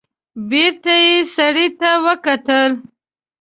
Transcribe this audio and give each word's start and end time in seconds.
بېرته 0.49 0.93
يې 1.05 1.15
سړي 1.35 1.67
ته 1.79 1.89
وکتل. 2.05 2.71